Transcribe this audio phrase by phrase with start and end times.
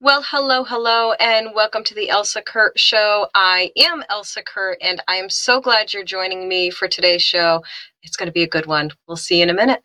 [0.00, 3.26] Well, hello, hello, and welcome to the Elsa Kurt Show.
[3.34, 7.64] I am Elsa Kurt, and I am so glad you're joining me for today's show.
[8.04, 8.92] It's going to be a good one.
[9.08, 9.82] We'll see you in a minute.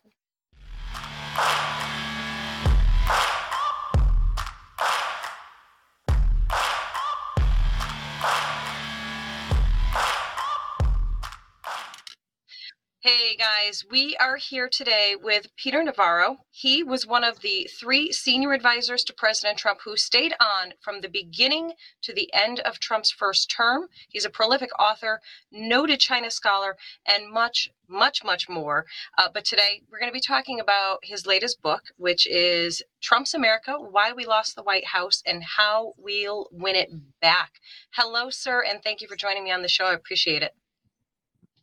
[13.05, 16.37] Hey guys, we are here today with Peter Navarro.
[16.49, 21.01] He was one of the three senior advisors to President Trump who stayed on from
[21.01, 23.89] the beginning to the end of Trump's first term.
[24.07, 25.19] He's a prolific author,
[25.51, 28.85] noted China scholar, and much, much, much more.
[29.17, 33.33] Uh, but today we're going to be talking about his latest book, which is Trump's
[33.33, 36.89] America Why We Lost the White House and How We'll Win It
[37.21, 37.59] Back.
[37.95, 39.87] Hello, sir, and thank you for joining me on the show.
[39.87, 40.53] I appreciate it.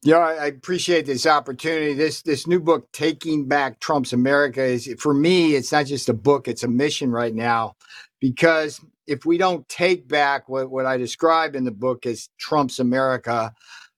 [0.03, 1.95] Yeah, I appreciate this opportunity.
[1.95, 5.57] This this new book, Taking Back Trump's America, is for me.
[5.57, 7.77] It's not just a book; it's a mission right now.
[8.19, 12.81] Because if we don't take back what what I describe in the book as Trump's
[12.81, 13.53] America,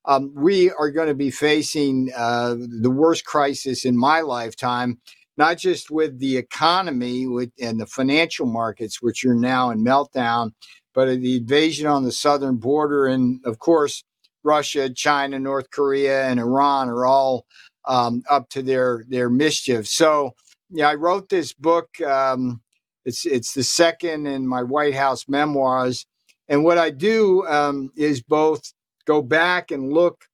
[0.06, 5.00] um, we are going to be facing uh, the worst crisis in my lifetime.
[5.38, 10.52] Not just with the economy with, and the financial markets, which are now in meltdown,
[10.94, 14.02] but the invasion on the southern border, and of course
[14.44, 17.46] Russia, China, North Korea, and Iran are all
[17.86, 19.86] um, up to their their mischief.
[19.86, 20.32] So,
[20.70, 22.00] yeah, I wrote this book.
[22.00, 22.60] Um,
[23.04, 26.06] it's it's the second in my White House memoirs,
[26.48, 28.72] and what I do um, is both
[29.04, 30.24] go back and look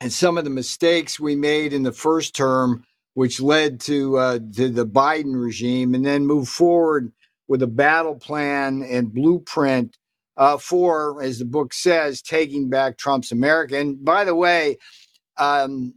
[0.00, 2.84] at some of the mistakes we made in the first term,
[3.14, 7.12] which led to uh, to the Biden regime, and then move forward
[7.48, 9.96] with a battle plan and blueprint
[10.36, 13.78] uh, for, as the book says, taking back Trump's America.
[13.78, 14.78] And by the way,
[15.38, 15.94] um,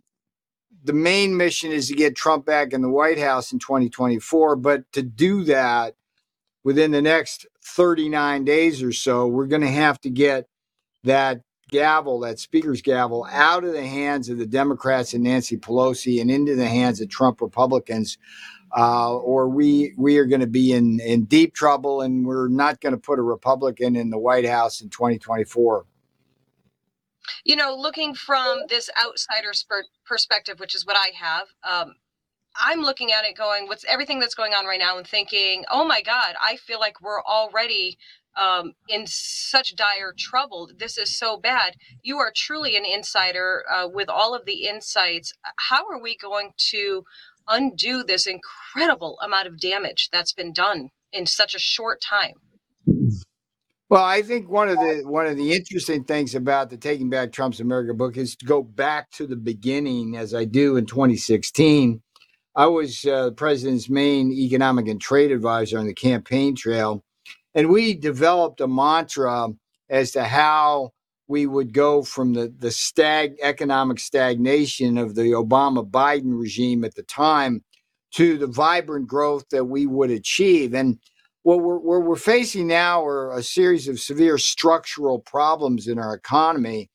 [0.83, 4.55] the main mission is to get Trump back in the White House in 2024.
[4.57, 5.95] But to do that
[6.63, 10.47] within the next 39 days or so, we're going to have to get
[11.03, 16.21] that gavel, that speaker's gavel, out of the hands of the Democrats and Nancy Pelosi
[16.21, 18.17] and into the hands of Trump Republicans
[18.75, 22.81] uh, or we we are going to be in in deep trouble, and we're not
[22.81, 25.85] going to put a Republican in the White House in 2024.
[27.43, 29.65] You know, looking from this outsider's
[30.05, 31.95] perspective, which is what I have, um,
[32.61, 35.85] I'm looking at it going, what's everything that's going on right now, and thinking, oh
[35.85, 37.97] my God, I feel like we're already
[38.37, 40.69] um, in such dire trouble.
[40.77, 41.75] This is so bad.
[42.01, 45.33] You are truly an insider uh, with all of the insights.
[45.57, 47.03] How are we going to
[47.47, 52.33] undo this incredible amount of damage that's been done in such a short time.
[53.89, 57.31] Well, I think one of the one of the interesting things about the Taking Back
[57.31, 62.01] Trump's America book is to go back to the beginning, as I do in 2016.
[62.55, 67.03] I was uh, the president's main economic and trade advisor on the campaign trail,
[67.55, 69.49] and we developed a mantra
[69.89, 70.91] as to how
[71.27, 76.95] we would go from the the stag economic stagnation of the Obama Biden regime at
[76.95, 77.63] the time
[78.15, 80.73] to the vibrant growth that we would achieve.
[80.73, 80.99] And
[81.43, 86.13] what we're, what we're facing now are a series of severe structural problems in our
[86.13, 86.89] economy.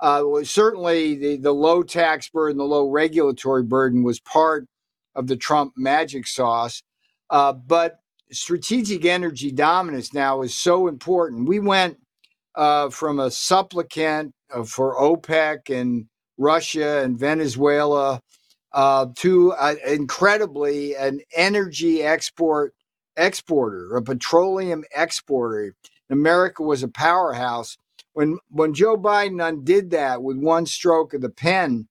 [0.00, 4.66] Uh, certainly, the, the low tax burden, the low regulatory burden was part
[5.14, 6.82] of the Trump magic sauce.
[7.30, 7.98] Uh, but
[8.30, 11.48] strategic energy dominance now is so important.
[11.48, 11.98] We went
[12.54, 16.06] uh, from a supplicant uh, for OPEC and
[16.36, 18.20] Russia and Venezuela
[18.72, 19.54] uh, to
[19.86, 22.74] incredibly an energy export
[23.16, 25.74] exporter, a petroleum exporter.
[26.10, 27.76] America was a powerhouse.
[28.12, 31.88] When when Joe Biden undid that with one stroke of the pen,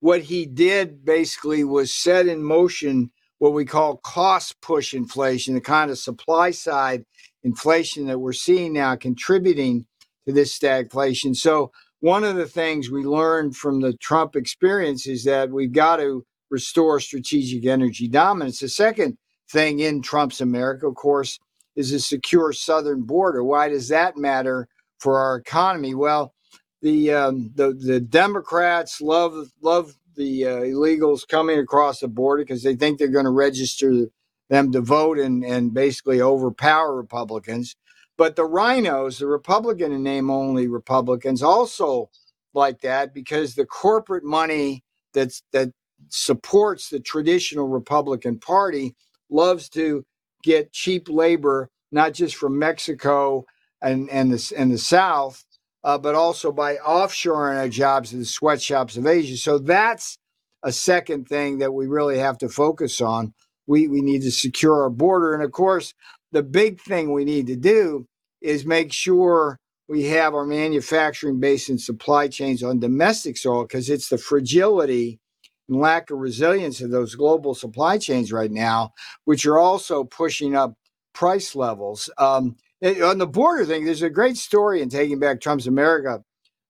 [0.00, 3.10] what he did basically was set in motion
[3.40, 7.04] what we call cost push inflation, the kind of supply side
[7.42, 9.86] inflation that we're seeing now contributing
[10.26, 11.34] to this stagflation.
[11.34, 15.96] So, one of the things we learned from the Trump experience is that we've got
[15.96, 18.60] to restore strategic energy dominance.
[18.60, 19.18] The second
[19.50, 21.38] thing in Trump's America, of course,
[21.76, 23.42] is a secure southern border.
[23.42, 25.94] Why does that matter for our economy?
[25.94, 26.34] Well,
[26.82, 32.62] the um, the the Democrats love love the uh, illegals coming across the border because
[32.62, 34.06] they think they're going to register
[34.50, 37.74] them to vote and, and basically overpower Republicans.
[38.18, 42.10] But the RINOs, the Republican and name only Republicans, also
[42.52, 44.84] like that because the corporate money
[45.14, 45.70] that's that
[46.10, 48.94] supports the traditional Republican Party
[49.30, 50.04] loves to
[50.42, 53.46] get cheap labor, not just from Mexico
[53.80, 55.44] and, and the and the South,
[55.84, 59.36] uh, but also by offshoring our jobs to the sweatshops of Asia.
[59.36, 60.18] So that's
[60.62, 63.32] a second thing that we really have to focus on
[63.70, 65.32] we, we need to secure our border.
[65.32, 65.94] And of course,
[66.32, 68.06] the big thing we need to do
[68.40, 73.88] is make sure we have our manufacturing base and supply chains on domestic soil because
[73.88, 75.20] it's the fragility
[75.68, 78.92] and lack of resilience of those global supply chains right now,
[79.24, 80.74] which are also pushing up
[81.12, 82.10] price levels.
[82.18, 86.22] Um, on the border thing, there's a great story in Taking Back Trump's America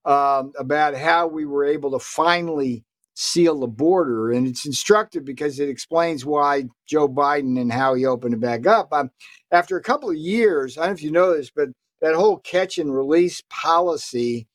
[0.05, 2.85] um, about how we were able to finally
[3.15, 4.31] seal the border.
[4.33, 8.67] And it's instructive because it explains why Joe Biden and how he opened it back
[8.67, 8.93] up.
[8.93, 9.11] Um,
[9.51, 11.69] after a couple of years, I don't know if you know this, but
[12.01, 14.47] that whole catch and release policy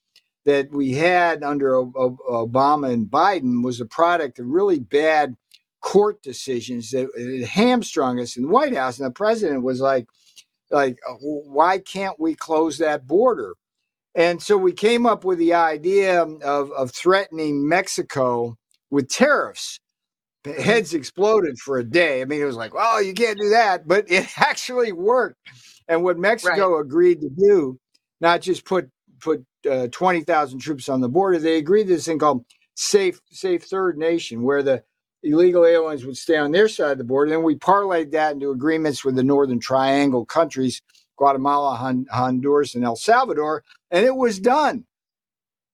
[0.46, 5.36] that we had under Obama and Biden was a product of really bad
[5.81, 7.08] court decisions that
[7.48, 9.00] hamstrung us in the White House.
[9.00, 10.08] And the president was like,
[10.75, 13.54] like, why can't we close that border?
[14.13, 18.57] And so we came up with the idea of, of threatening Mexico
[18.92, 19.80] with tariffs.
[20.45, 22.22] Heads exploded for a day.
[22.22, 23.88] I mean, it was like, oh, you can't do that.
[23.88, 25.39] But it actually worked.
[25.88, 26.81] And what Mexico right.
[26.81, 27.80] agreed to do,
[28.19, 28.89] not just put
[29.22, 32.45] put uh, twenty thousand troops on the border, they agreed to this thing called
[32.75, 34.83] safe safe third nation, where the
[35.25, 37.31] illegal aliens would stay on their side of the border.
[37.31, 40.81] Then we parlayed that into agreements with the Northern Triangle countries,
[41.18, 44.86] Guatemala, Hon- Honduras, and El Salvador, and it was done.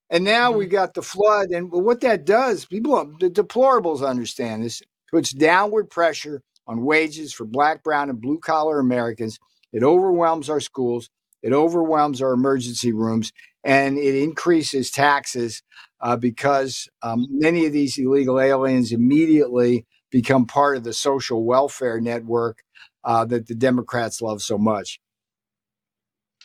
[0.09, 0.59] And now mm-hmm.
[0.59, 5.89] we got the flood, and what that does, people, the deplorables understand this, puts downward
[5.89, 9.39] pressure on wages for black, brown, and blue collar Americans
[9.73, 11.09] it overwhelms our schools,
[11.41, 13.31] it overwhelms our emergency rooms,
[13.63, 15.63] and it increases taxes
[16.01, 22.01] uh, because um, many of these illegal aliens immediately become part of the social welfare
[22.01, 22.63] network
[23.03, 24.99] uh, that the Democrats love so much.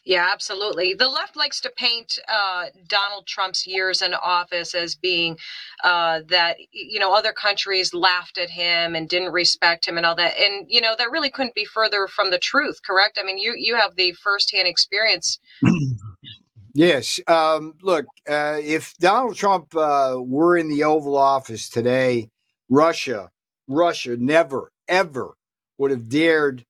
[0.07, 0.95] Yeah, absolutely.
[0.95, 5.37] The left likes to paint uh, Donald Trump's years in office as being
[5.83, 10.15] uh, that, you know, other countries laughed at him and didn't respect him and all
[10.15, 10.39] that.
[10.39, 13.19] And, you know, that really couldn't be further from the truth, correct?
[13.21, 15.41] I mean, you, you have the firsthand experience.
[16.77, 17.21] Yes.
[17.29, 22.31] Um, look, uh, if Donald Trump uh, were in the Oval Office today,
[22.71, 23.31] Russia,
[23.69, 25.37] Russia never, ever
[25.79, 26.67] would have dared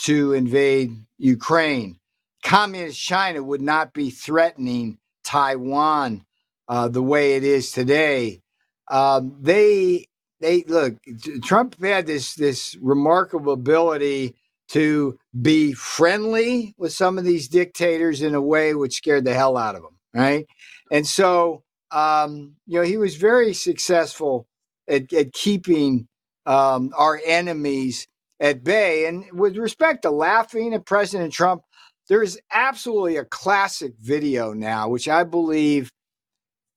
[0.00, 1.98] to invade Ukraine
[2.44, 6.26] communist China would not be threatening Taiwan
[6.68, 8.42] uh, the way it is today.
[8.90, 10.06] Um, they
[10.40, 10.96] they look.
[11.44, 14.36] Trump had this this remarkable ability
[14.70, 19.56] to be friendly with some of these dictators in a way which scared the hell
[19.56, 20.46] out of them, right?
[20.92, 24.46] And so, um, you know, he was very successful
[24.88, 26.06] at, at keeping
[26.46, 28.06] um, our enemies
[28.38, 29.06] at bay.
[29.06, 31.62] And with respect to laughing at President Trump,
[32.08, 35.90] there is absolutely a classic video now, which I believe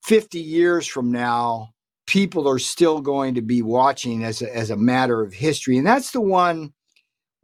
[0.03, 1.69] 50 years from now,
[2.07, 5.77] people are still going to be watching as a, as a matter of history.
[5.77, 6.73] And that's the one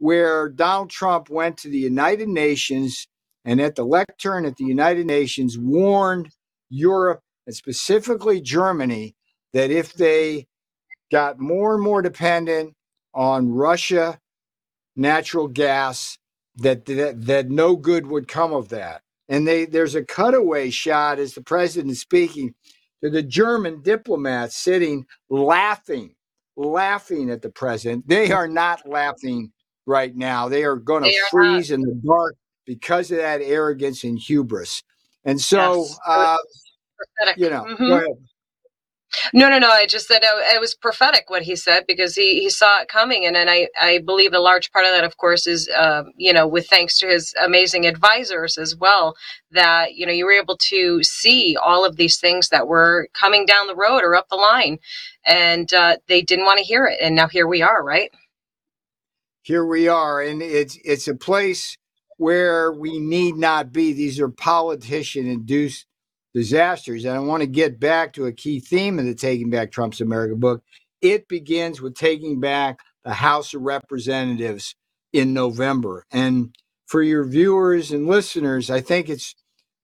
[0.00, 3.06] where Donald Trump went to the United Nations
[3.44, 6.30] and at the lectern at the United Nations warned
[6.70, 9.14] Europe and specifically Germany
[9.52, 10.46] that if they
[11.12, 12.74] got more and more dependent
[13.14, 14.18] on Russia
[14.96, 16.18] natural gas,
[16.56, 19.02] that, that that no good would come of that.
[19.28, 22.54] And they there's a cutaway shot as the president is speaking
[23.04, 26.14] to the German diplomats sitting laughing,
[26.56, 28.08] laughing at the president.
[28.08, 29.52] They are not laughing
[29.86, 30.48] right now.
[30.48, 31.74] They are going to freeze not.
[31.74, 32.36] in the dark
[32.66, 34.82] because of that arrogance and hubris.
[35.24, 35.98] And so, yes.
[36.06, 36.36] uh,
[37.36, 38.12] you know, mm-hmm.
[39.32, 39.68] No, no, no.
[39.70, 42.88] I just said uh, it was prophetic what he said because he, he saw it
[42.88, 46.04] coming, and and I I believe a large part of that, of course, is uh,
[46.16, 49.16] you know with thanks to his amazing advisors as well
[49.50, 53.46] that you know you were able to see all of these things that were coming
[53.46, 54.78] down the road or up the line,
[55.26, 58.10] and uh, they didn't want to hear it, and now here we are, right?
[59.42, 61.76] Here we are, and it's it's a place
[62.18, 63.92] where we need not be.
[63.92, 65.86] These are politician induced
[66.34, 67.04] disasters.
[67.04, 70.00] And I want to get back to a key theme of the Taking Back Trump's
[70.00, 70.62] America book.
[71.00, 74.74] It begins with taking back the House of Representatives
[75.12, 76.04] in November.
[76.10, 76.54] And
[76.86, 79.34] for your viewers and listeners, I think it's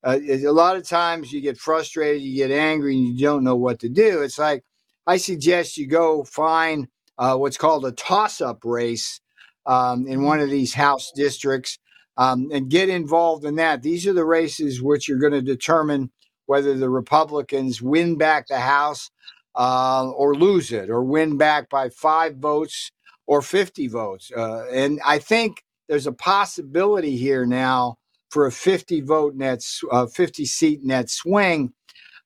[0.04, 3.56] uh, a lot of times you get frustrated, you get angry, and you don't know
[3.56, 4.22] what to do.
[4.22, 4.62] It's like
[5.06, 9.20] I suggest you go find uh, what's called a toss up race
[9.66, 11.78] um, in one of these House districts
[12.16, 13.82] um, and get involved in that.
[13.82, 16.10] These are the races which are going to determine
[16.46, 19.10] whether the Republicans win back the House
[19.56, 22.92] uh, or lose it, or win back by five votes
[23.26, 24.30] or 50 votes.
[24.36, 27.96] Uh, and I think there's a possibility here now
[28.30, 31.72] for a 50 vote net, uh, 50 seat net swing.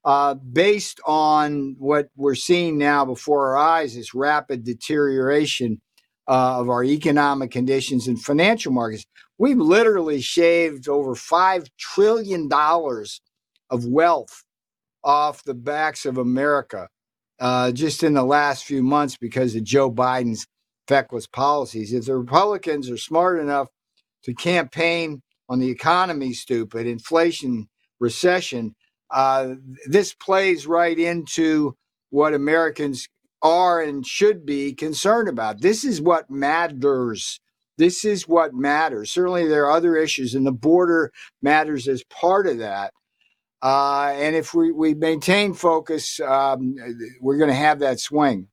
[0.03, 5.79] Uh, based on what we're seeing now before our eyes, this rapid deterioration
[6.31, 9.05] uh, of our economic conditions and financial markets.
[9.37, 12.49] We've literally shaved over $5 trillion
[13.71, 14.45] of wealth
[15.03, 16.89] off the backs of America
[17.41, 20.47] uh, just in the last few months because of Joe Biden's
[20.87, 21.93] feckless policies.
[21.93, 23.69] If the Republicans are smart enough
[24.25, 27.69] to campaign on the economy, stupid, inflation,
[27.99, 28.77] recession,
[29.11, 29.55] uh,
[29.89, 31.75] this plays right into
[32.11, 33.09] what Americans
[33.43, 35.61] are and should be concerned about.
[35.61, 37.41] This is what matters.
[37.79, 39.11] This is what matters.
[39.13, 42.93] Certainly, there are other issues, and the border matters as part of that.
[43.63, 46.75] Uh, and if we, we maintain focus, um,
[47.21, 48.49] we're going to have that swing.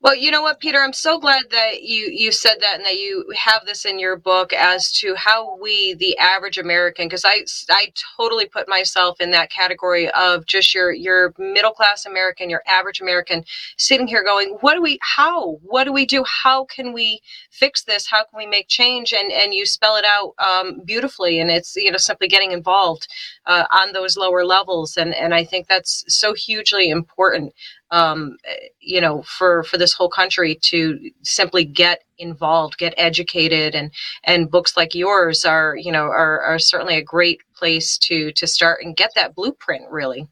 [0.00, 2.98] Well, you know what, Peter, I'm so glad that you you said that and that
[3.00, 7.44] you have this in your book as to how we, the average American, because I
[7.70, 12.62] I totally put myself in that category of just your your middle class American, your
[12.68, 13.44] average American,
[13.78, 17.84] sitting here going, what do we, how, what do we do, how can we fix
[17.84, 21.50] this, how can we make change, and and you spell it out um, beautifully, and
[21.50, 23.08] it's you know simply getting involved
[23.48, 27.46] uh, on those lower levels, and and I think that's so hugely important
[27.92, 28.36] um,
[28.80, 33.90] you know, for for this whole country to simply get involved, get educated, and
[34.24, 38.46] and books like yours are, you know, are are certainly a great place to to
[38.46, 39.90] start and get that blueprint.
[39.90, 40.28] Really.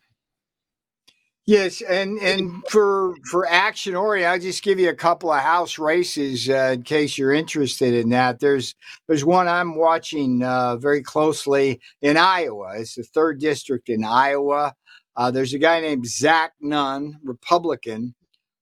[1.46, 5.78] Yes, and and for for action Ori, I'll just give you a couple of house
[5.78, 8.40] races uh, in case you're interested in that.
[8.40, 8.74] There's
[9.06, 12.74] there's one I'm watching uh, very closely in Iowa.
[12.76, 14.74] It's the third district in Iowa.
[15.16, 18.14] Uh, there's a guy named Zach Nunn, Republican,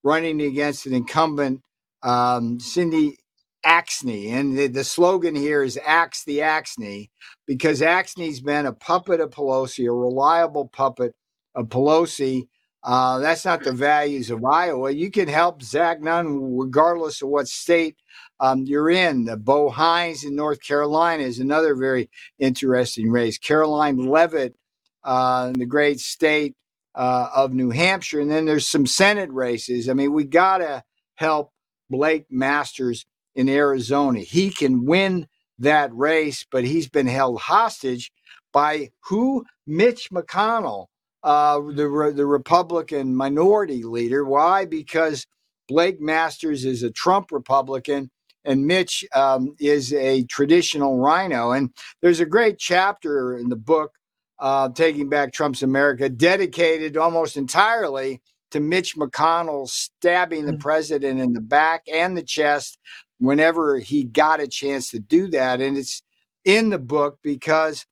[0.04, 1.62] running against an incumbent,
[2.02, 3.16] um, Cindy
[3.64, 4.30] Axne.
[4.30, 7.08] And the, the, slogan here is Axe the Axne,
[7.46, 11.14] because Axne's been a puppet of Pelosi, a reliable puppet
[11.54, 12.42] of Pelosi.
[12.82, 14.90] Uh, that's not the values of Iowa.
[14.90, 17.96] You can help Zach Nunn regardless of what state
[18.40, 19.24] um, you're in.
[19.24, 23.38] The Bo Hines in North Carolina is another very interesting race.
[23.38, 24.54] Karoline Leavitt,
[25.02, 26.54] uh, in the great state
[26.94, 28.20] uh, of New Hampshire.
[28.20, 29.88] And then there's some Senate races.
[29.88, 30.82] I mean, we got to
[31.16, 31.52] help
[31.90, 34.20] Blake Masters in Arizona.
[34.20, 35.26] He can win
[35.58, 38.12] that race, but he's been held hostage
[38.52, 39.44] by who?
[39.66, 40.86] Mitch McConnell,
[41.22, 44.24] uh, the, the Republican minority leader.
[44.24, 44.64] Why?
[44.64, 45.26] Because
[45.68, 48.10] Blake Masters is a Trump Republican
[48.44, 51.52] and Mitch um, is a traditional RINO.
[51.52, 51.70] And
[52.02, 53.92] there's a great chapter in the book
[54.38, 60.60] uh, Taking Back Trump's America, dedicated almost entirely to Mitch McConnell stabbing the mm.
[60.60, 62.78] president in the back and the chest
[63.18, 65.60] whenever he got a chance to do that.
[65.60, 66.02] And it's
[66.44, 67.86] in the book because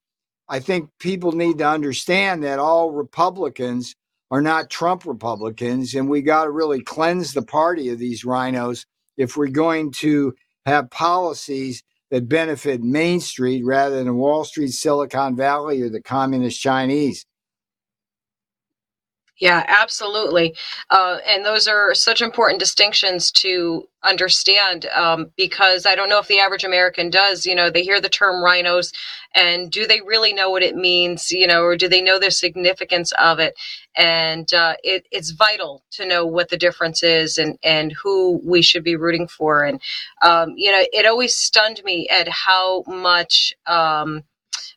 [0.48, 3.94] I think people need to understand that all Republicans
[4.30, 8.86] are not Trump Republicans, and we got to really cleanse the party of these RINOs
[9.16, 10.34] if we're going to
[10.64, 11.82] have policies
[12.12, 17.24] that benefit Main Street rather than Wall Street, Silicon Valley, or the communist Chinese.
[19.40, 20.54] Yeah, absolutely.
[20.90, 26.28] Uh, and those are such important distinctions to understand um, because I don't know if
[26.28, 27.44] the average American does.
[27.44, 28.92] You know, they hear the term RINOs
[29.34, 32.30] and do they really know what it means, you know, or do they know the
[32.30, 33.54] significance of it?
[33.96, 38.62] And uh, it, it's vital to know what the difference is and, and who we
[38.62, 39.64] should be rooting for.
[39.64, 39.80] And,
[40.22, 43.54] um, you know, it always stunned me at how much.
[43.66, 44.22] Um,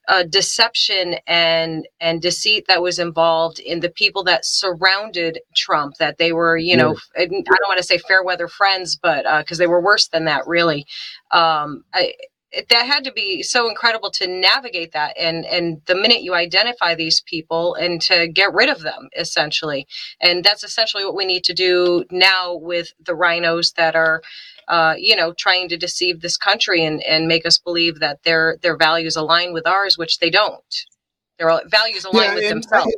[0.07, 5.95] uh, deception and and deceit that was involved in the people that surrounded Trump.
[5.97, 9.59] That they were, you know, I don't want to say fair weather friends, but because
[9.59, 10.85] uh, they were worse than that, really.
[11.31, 12.13] Um, I,
[12.69, 16.95] that had to be so incredible to navigate that and and the minute you identify
[16.95, 19.85] these people and to get rid of them essentially
[20.21, 24.21] and that's essentially what we need to do now with the RINOs that are
[24.67, 28.57] uh, you know, trying to deceive this country and, and make us believe that their
[28.61, 30.75] their values align with ours, which they don't.
[31.37, 32.95] Their values align yeah, with themselves.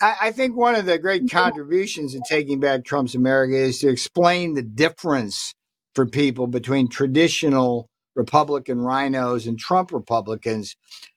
[0.00, 3.88] I, I think one of the great contributions in taking back Trump's America is to
[3.88, 5.54] explain the difference
[5.94, 10.76] for people between traditional Republican RINOs and Trump Republicans.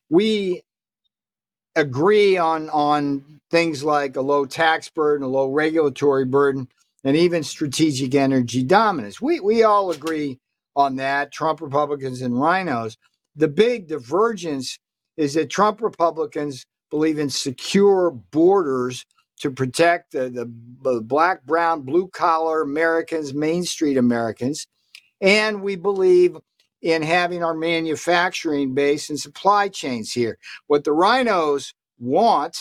[0.10, 0.64] We
[1.76, 6.68] agree on on things like a low tax burden, a low regulatory burden,
[7.04, 9.22] and even strategic energy dominance.
[9.22, 10.40] We, we all agree
[10.76, 12.98] on that, Trump Republicans and RINOs.
[13.36, 14.78] The big divergence
[15.18, 19.06] is that Trump Republicans believe in secure borders
[19.40, 20.30] to protect the,
[20.84, 24.68] the, black, brown, blue collar Americans, Main Street Americans.
[25.22, 26.38] And we believe
[26.82, 30.38] in having our manufacturing base and supply chains here.
[30.68, 32.58] What the RINOs want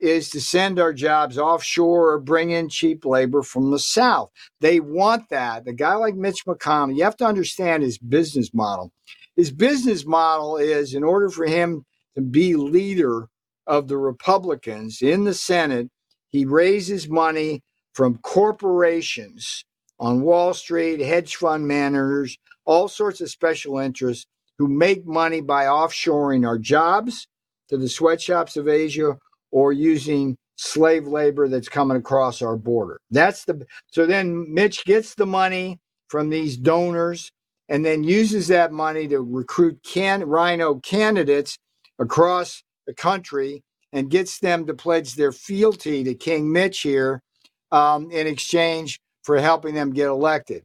[0.00, 4.30] is to send our jobs offshore or bring in cheap labor from the South.
[4.60, 5.64] They want that.
[5.64, 8.90] The guy like Mitch McConnell, you have to understand his business model.
[9.36, 11.84] His business model is in order for him
[12.16, 13.28] to be leader
[13.66, 15.88] of the Republicans in the Senate,
[16.28, 17.62] he raises money
[17.94, 19.64] from corporations
[19.98, 24.26] on Wall Street, hedge fund managers, all sorts of special interests
[24.58, 27.26] who make money by offshoring our jobs
[27.68, 29.16] to the sweatshops of Asia
[29.50, 33.00] or using slave labor that's coming across our border.
[33.10, 37.30] That's the so then Mitch gets the money from these donors
[37.68, 41.58] and then uses that money to recruit can RINO candidates
[41.98, 47.22] across the country and gets them to pledge their fealty to King Mitch here
[47.70, 50.64] um, in exchange for helping them get elected.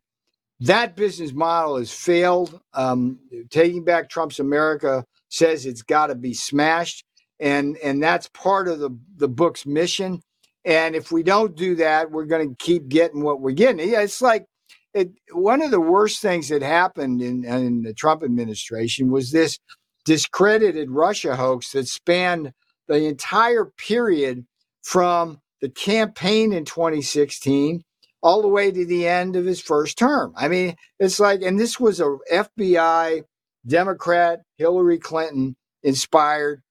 [0.62, 2.60] That business model has failed.
[2.74, 7.04] Um, taking back Trump's America says it's got to be smashed
[7.40, 10.22] and and that's part of the the book's mission.
[10.66, 13.80] And if we don't do that, we're going to keep getting what we're getting.
[13.90, 14.46] It's like
[14.94, 19.60] it, one of the worst things that happened in, in the Trump administration was this
[20.06, 22.52] discredited Russia hoax that spanned
[22.88, 24.46] the entire period
[24.84, 27.84] from the campaign in 2016
[28.22, 30.34] all the way to the end of his first term.
[30.36, 33.24] I mean, it's like, and this was a FBI
[33.66, 36.62] Democrat Hillary Clinton inspired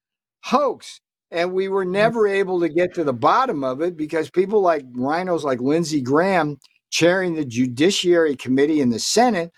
[0.44, 1.00] hoax.
[1.30, 1.92] And we were mm-hmm.
[1.92, 6.00] never able to get to the bottom of it because people like RINOs like Lindsey
[6.00, 6.58] Graham
[6.90, 9.52] chairing the Judiciary Committee in the Senate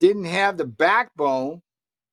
[0.00, 1.60] didn't have the backbone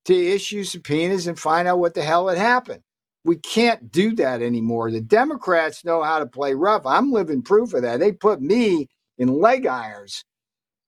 [0.06, 2.82] to issue subpoenas and find out what the hell had happened.
[3.24, 4.90] We can't do that anymore.
[4.90, 6.86] The Democrats know how to play rough.
[6.86, 8.00] I'm living proof of that.
[8.00, 8.88] They put me
[9.22, 10.26] in leg irons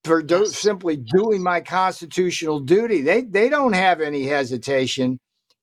[0.03, 3.01] for do- simply doing my constitutional duty.
[3.01, 5.19] They they don't have any hesitation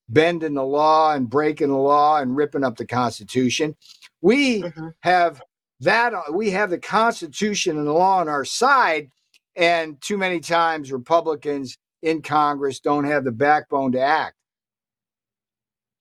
[0.08, 3.76] bending the law and breaking the law and ripping up the Constitution.
[4.22, 4.88] We mm-hmm.
[5.00, 5.42] have
[5.80, 9.10] that, we have the Constitution and the law on our side.
[9.56, 14.36] And too many times, Republicans in Congress don't have the backbone to act.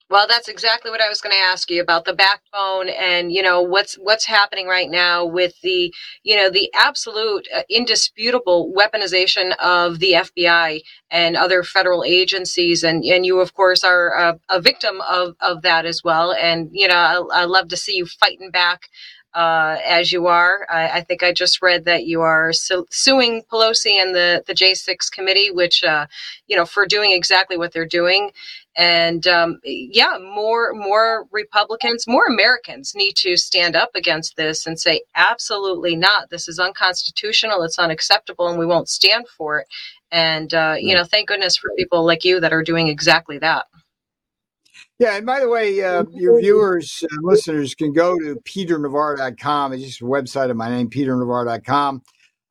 [0.10, 3.44] Well, that's exactly what I was going to ask you about the backbone and you
[3.44, 5.94] know what's what's happening right now with the
[6.24, 13.04] you know the absolute uh, indisputable weaponization of the FBI and other federal agencies and
[13.04, 16.88] and you of course are a, a victim of of that as well and you
[16.88, 16.96] know
[17.32, 18.90] I, I love to see you fighting back
[19.36, 20.66] uh, as you are.
[20.70, 24.54] I, I, think I just read that you are su- suing Pelosi and the, the
[24.54, 26.08] J6 committee, which, uh,
[26.48, 28.32] you know, for doing exactly what they're doing.
[28.80, 34.80] And um, yeah, more more Republicans, more Americans need to stand up against this and
[34.80, 36.30] say, absolutely not.
[36.30, 37.64] This is unconstitutional.
[37.64, 39.68] It's unacceptable, and we won't stand for it.
[40.12, 43.66] And uh, you know, thank goodness for people like you that are doing exactly that.
[44.98, 49.74] Yeah, and by the way, uh, your viewers and listeners can go to peternavarro.com.
[49.74, 52.02] It's just a website of my name, peternavarro.com.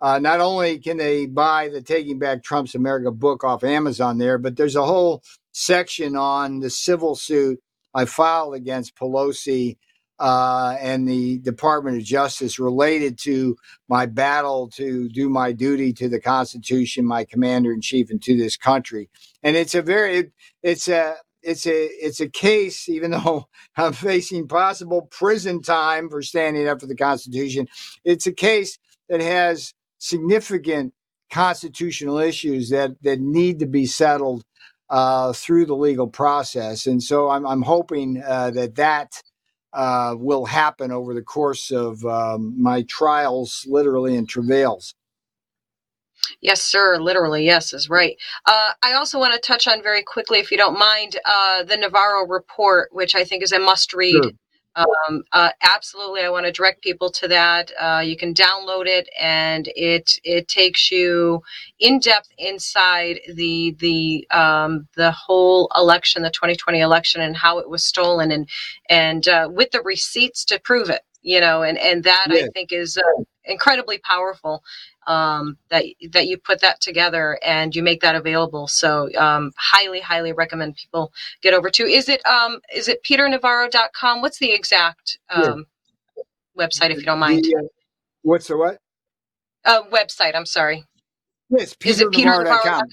[0.00, 4.38] Uh, not only can they buy the Taking Back Trump's America book off Amazon there,
[4.38, 5.22] but there's a whole
[5.58, 7.60] section on the civil suit
[7.94, 9.76] I filed against Pelosi
[10.20, 13.56] uh, and the Department of Justice related to
[13.88, 18.36] my battle to do my duty to the Constitution, my commander in chief, and to
[18.36, 19.10] this country.
[19.42, 23.92] And it's a very, it, it's a, it's a it's a case, even though I'm
[23.92, 27.68] facing possible prison time for standing up for the Constitution.
[28.04, 30.94] It's a case that has significant
[31.30, 34.44] constitutional issues that that need to be settled
[34.90, 39.22] uh, through the legal process, and so I'm I'm hoping uh, that that.
[39.74, 44.94] Uh, will happen over the course of um, my trials, literally, and travails.
[46.42, 46.98] Yes, sir.
[46.98, 48.16] Literally, yes, is right.
[48.46, 51.78] Uh, I also want to touch on very quickly, if you don't mind, uh, the
[51.78, 54.14] Navarro report, which I think is a must read.
[54.24, 54.32] Sure.
[54.78, 57.72] Um, uh, absolutely, I want to direct people to that.
[57.80, 61.42] Uh, you can download it, and it it takes you
[61.80, 67.68] in depth inside the the um, the whole election, the 2020 election, and how it
[67.68, 68.48] was stolen, and
[68.88, 71.02] and uh, with the receipts to prove it.
[71.22, 72.44] You know, and and that yeah.
[72.44, 74.62] I think is uh, incredibly powerful
[75.08, 78.68] um, that that you put that together and you make that available.
[78.68, 81.84] So um, highly, highly recommend people get over to.
[81.84, 84.20] Is it um, is it peternavarro.com?
[84.20, 85.66] What's the exact um,
[86.16, 86.22] yeah.
[86.66, 87.44] website, if you don't mind?
[87.44, 87.68] The, uh,
[88.22, 88.78] what's the what?
[89.64, 90.36] Uh, website.
[90.36, 90.84] I'm sorry.
[91.48, 92.84] Yes, is it peternavarro.com?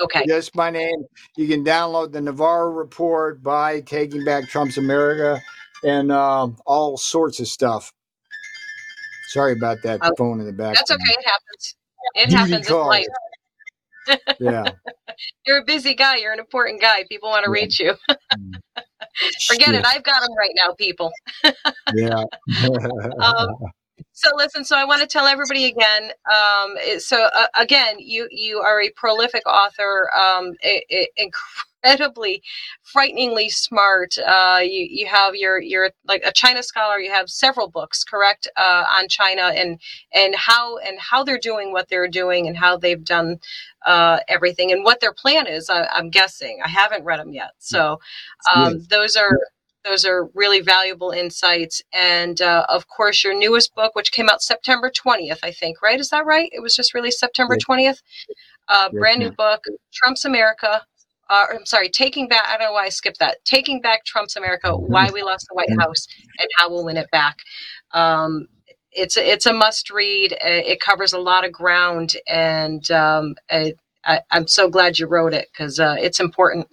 [0.00, 0.24] Okay.
[0.26, 1.04] Yes, my name.
[1.36, 5.40] You can download the Navarro report by Taking Back Trump's America
[5.84, 7.92] and uh, all sorts of stuff.
[9.28, 10.74] Sorry about that oh, phone in the back.
[10.74, 11.02] That's okay.
[11.02, 11.76] It happens.
[12.14, 13.06] It Duty happens in life.
[14.40, 14.64] yeah.
[15.46, 16.16] You're a busy guy.
[16.16, 17.04] You're an important guy.
[17.08, 17.62] People want to yeah.
[17.62, 17.94] reach you.
[19.48, 19.84] Forget it.
[19.86, 21.10] I've got them right now, people.
[21.94, 22.22] yeah.
[23.20, 23.48] um,
[24.12, 24.64] so listen.
[24.64, 26.10] So I want to tell everybody again.
[26.30, 30.52] Um, so uh, again, you you are a prolific author, um,
[31.82, 32.42] incredibly,
[32.82, 34.16] frighteningly smart.
[34.18, 36.98] Uh, you you have your you're like a China scholar.
[36.98, 39.80] You have several books, correct, uh, on China and
[40.12, 43.38] and how and how they're doing what they're doing and how they've done
[43.84, 45.70] uh, everything and what their plan is.
[45.70, 46.60] I, am guessing.
[46.64, 48.00] I haven't read them yet, so
[48.54, 49.38] um, those are
[49.84, 51.80] those are really valuable insights.
[51.92, 56.00] And uh, of course, your newest book, which came out September 20th, I think, right?
[56.00, 56.50] Is that right?
[56.52, 58.02] It was just released September 20th.
[58.68, 59.62] Uh, brand new book,
[59.94, 60.82] Trump's America.
[61.28, 63.44] Uh, I'm sorry, Taking Back, I don't know why I skipped that.
[63.44, 66.06] Taking Back Trump's America Why We Lost the White House
[66.38, 67.38] and How We'll Win It Back.
[67.92, 68.46] Um,
[68.92, 70.32] it's, a, it's a must read.
[70.34, 72.16] Uh, it covers a lot of ground.
[72.28, 73.74] And um, I,
[74.30, 76.68] am so glad you wrote it because uh, it's important.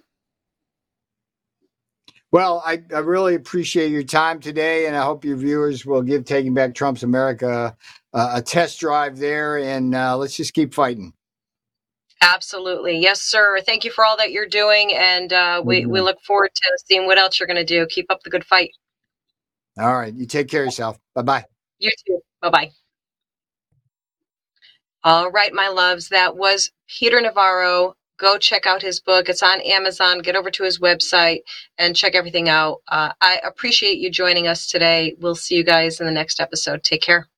[2.30, 6.24] Well, I, I really appreciate your time today, and I hope your viewers will give
[6.24, 7.76] Taking Back Trump's America
[8.12, 11.12] uh, a test drive there, and uh, let's just keep fighting.
[12.24, 12.96] Absolutely.
[12.98, 13.60] Yes, sir.
[13.60, 15.90] Thank you for all that you're doing, and uh, we, mm-hmm.
[15.90, 17.86] we look forward to seeing what else you're going to do.
[17.86, 18.70] Keep up the good fight.
[19.78, 20.14] All right.
[20.14, 20.98] You take care of yourself.
[21.14, 21.44] Bye bye.
[21.78, 22.20] You too.
[22.40, 22.70] Bye bye.
[25.02, 26.08] All right, my loves.
[26.08, 29.28] That was Peter Navarro go check out his book.
[29.28, 30.20] It's on Amazon.
[30.20, 31.40] Get over to his website
[31.78, 32.80] and check everything out.
[32.88, 35.16] Uh, I appreciate you joining us today.
[35.20, 36.82] We'll see you guys in the next episode.
[36.82, 37.28] Take care.